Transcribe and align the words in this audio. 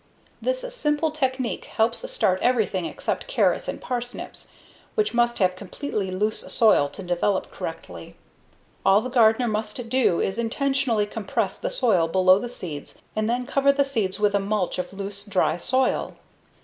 This 0.41 0.61
simple 0.73 1.11
technique 1.11 1.65
helps 1.65 2.09
start 2.09 2.39
everything 2.41 2.85
except 2.85 3.27
carrots 3.27 3.67
and 3.67 3.79
parsnips 3.79 4.51
(which 4.95 5.13
must 5.13 5.37
have 5.37 5.55
completely 5.55 6.09
loose 6.09 6.39
soil 6.51 6.89
to 6.89 7.03
develop 7.03 7.51
correctly). 7.51 8.15
All 8.83 9.01
the 9.01 9.11
gardener 9.11 9.47
must 9.47 9.89
do 9.89 10.19
is 10.19 10.39
intentionally 10.39 11.05
compress 11.05 11.59
the 11.59 11.69
soil 11.69 12.07
below 12.07 12.39
the 12.39 12.49
seeds 12.49 12.99
and 13.15 13.29
then 13.29 13.45
cover 13.45 13.71
the 13.71 13.85
seeds 13.85 14.19
with 14.19 14.33
a 14.33 14.39
mulch 14.39 14.79
of 14.79 14.91
loose, 14.91 15.23
dry 15.23 15.55
soil. 15.57 16.15